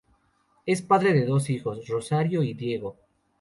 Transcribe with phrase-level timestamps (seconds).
[0.65, 2.97] Es padre de dos hijos, Rosario y Diego.